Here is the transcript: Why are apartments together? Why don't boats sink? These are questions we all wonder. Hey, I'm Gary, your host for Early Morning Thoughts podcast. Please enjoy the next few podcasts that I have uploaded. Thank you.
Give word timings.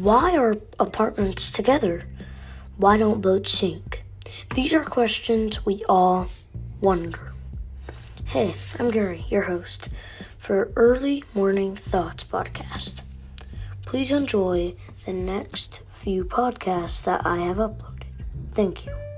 Why 0.00 0.36
are 0.36 0.56
apartments 0.80 1.52
together? 1.52 2.02
Why 2.76 2.96
don't 2.96 3.20
boats 3.20 3.52
sink? 3.52 4.02
These 4.52 4.74
are 4.74 4.82
questions 4.82 5.64
we 5.64 5.84
all 5.88 6.26
wonder. 6.80 7.32
Hey, 8.24 8.56
I'm 8.76 8.90
Gary, 8.90 9.24
your 9.28 9.42
host 9.42 9.90
for 10.36 10.72
Early 10.74 11.22
Morning 11.32 11.76
Thoughts 11.76 12.24
podcast. 12.24 13.02
Please 13.86 14.10
enjoy 14.10 14.74
the 15.06 15.12
next 15.12 15.82
few 15.86 16.24
podcasts 16.24 17.04
that 17.04 17.24
I 17.24 17.36
have 17.36 17.58
uploaded. 17.58 18.02
Thank 18.52 18.86
you. 18.86 19.13